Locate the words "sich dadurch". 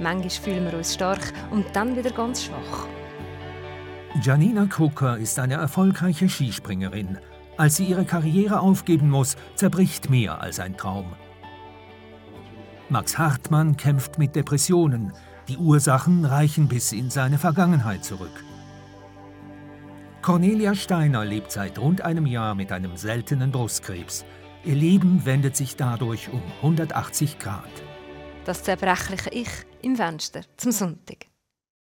25.56-26.30